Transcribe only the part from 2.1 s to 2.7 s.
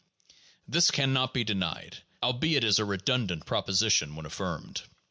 albeit it